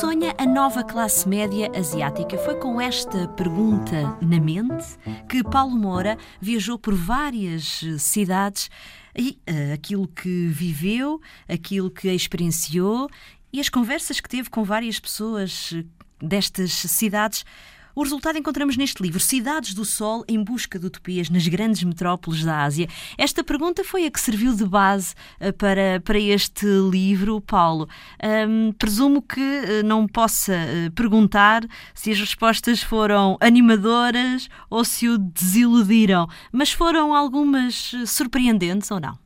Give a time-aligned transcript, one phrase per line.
[0.00, 2.36] sonha a nova classe média asiática?
[2.38, 4.84] Foi com esta pergunta na mente
[5.28, 8.68] que Paulo Moura viajou por várias cidades
[9.16, 13.08] e uh, aquilo que viveu, aquilo que experienciou
[13.52, 15.72] e as conversas que teve com várias pessoas
[16.20, 17.44] destas cidades
[17.94, 22.42] o resultado encontramos neste livro, Cidades do Sol em Busca de Utopias nas Grandes Metrópoles
[22.44, 22.88] da Ásia.
[23.16, 27.88] Esta pergunta foi a que serviu de base uh, para, para este livro, Paulo.
[28.48, 31.62] Um, presumo que uh, não possa uh, perguntar
[31.94, 39.16] se as respostas foram animadoras ou se o desiludiram, mas foram algumas surpreendentes ou não?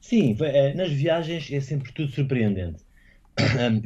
[0.00, 0.36] Sim,
[0.76, 2.83] nas viagens é sempre tudo surpreendente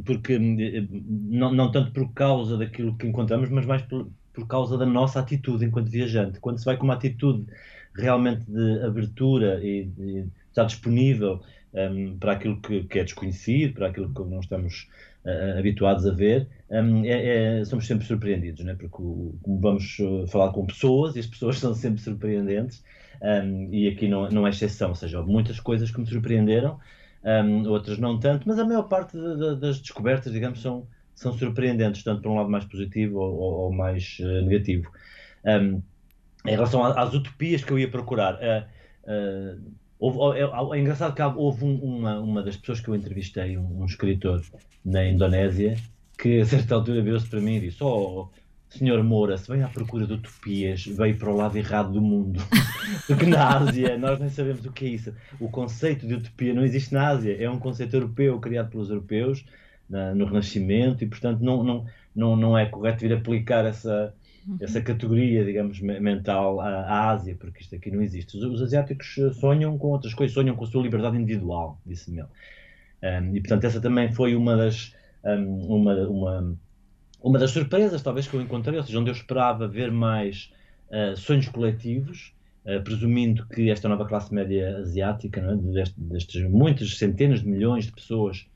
[0.04, 4.76] porque eh, não, não tanto por causa daquilo que encontramos, mas mais por, por causa
[4.76, 6.40] da nossa atitude enquanto viajante.
[6.40, 7.46] Quando se vai com uma atitude
[7.94, 11.40] realmente de abertura e, de estar disponível
[11.72, 14.88] um, para aquilo que, que, é desconhecido, para aquilo que não estamos
[15.24, 18.76] uh, habituados a ver, um, é, é, somos sempre surpreendidos, né?
[18.78, 19.02] porque
[19.46, 22.84] vamos uh, falar com pessoas e as pessoas são sempre surpreendentes,
[23.20, 26.78] um, e aqui não, não é exceção, ou seja, houve muitas coisas que me surpreenderam
[27.24, 31.32] um, outras não tanto, mas a maior parte de, de, das descobertas, digamos, são, são
[31.32, 34.90] surpreendentes, tanto para um lado mais positivo ou, ou, ou mais uh, negativo.
[35.44, 35.82] Um,
[36.46, 38.64] em relação às utopias que eu ia procurar, uh,
[39.10, 39.60] uh,
[39.98, 43.82] houve, é, é, engraçado que houve um, uma, uma das pessoas que eu entrevistei, um,
[43.82, 44.40] um escritor
[44.84, 45.76] na Indonésia,
[46.16, 48.28] que a certa altura virou-se para mim e disse: Oh,
[48.70, 52.40] Senhor Moura, se vem à procura de utopias, veio para o lado errado do mundo.
[53.06, 55.14] Porque na Ásia nós nem sabemos o que é isso.
[55.40, 57.36] O conceito de utopia não existe na Ásia.
[57.42, 59.44] É um conceito europeu, criado pelos europeus
[59.88, 64.14] na, no Renascimento, e portanto não, não, não, não é correto vir aplicar essa,
[64.46, 64.58] uhum.
[64.60, 68.36] essa categoria, digamos, mental à, à, Ásia, porque isto aqui não existe.
[68.36, 72.28] Os, os, asiáticos sonham com outras coisas, sonham com a sua liberdade individual, disse-me ele.
[73.02, 74.94] Um, e portanto essa também foi uma das.
[75.24, 76.58] Um, uma, uma
[77.20, 80.52] uma das surpresas, talvez, que eu encontrei, ou seja, onde eu esperava ver mais
[80.90, 82.32] uh, sonhos coletivos,
[82.64, 85.56] uh, presumindo que esta nova classe média asiática, é?
[85.56, 88.46] destes, destes muitas centenas de milhões de pessoas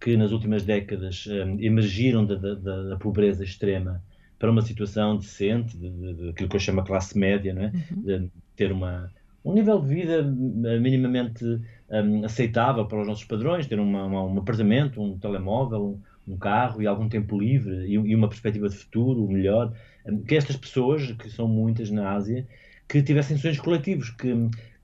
[0.00, 4.02] que nas últimas décadas um, eh, emergiram da, da, da, pobreza extrema
[4.38, 7.62] para uma situação decente, de, de, de, aquilo que eu chamo a classe média, não
[7.62, 7.72] é?
[7.90, 8.02] Uhum.
[8.02, 9.10] de ter uma,
[9.42, 11.44] um nível de vida minimamente
[11.88, 16.82] um, aceitável para os nossos padrões, ter uma, uma, um apartamento, um telemóvel, um carro
[16.82, 19.72] e algum tempo livre e, e uma perspectiva de futuro melhor,
[20.06, 22.46] hum, que estas pessoas, que são muitas na Ásia,
[22.88, 24.32] que tivessem sonhos coletivos, que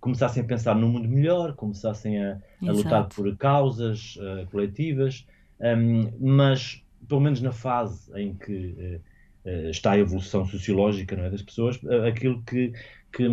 [0.01, 5.25] começassem a pensar num mundo melhor, começassem a, a lutar por causas uh, coletivas,
[5.61, 9.01] um, mas pelo menos na fase em que
[9.47, 12.73] uh, uh, está a evolução sociológica não é, das pessoas, aquilo que,
[13.13, 13.29] que,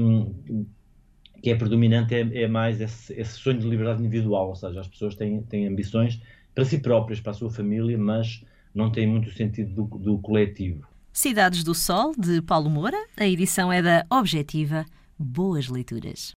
[1.42, 4.88] que é predominante é, é mais esse, esse, sonho de liberdade individual, ou seja, as
[4.88, 6.22] pessoas têm, têm ambições
[6.54, 8.44] para si próprias, para a sua família, mas
[8.74, 10.88] não tem muito sentido do, do coletivo.
[11.12, 12.98] Cidades do Sol, de Paulo Moura.
[13.18, 14.86] A edição é da Objetiva.
[15.18, 16.34] Boas leituras.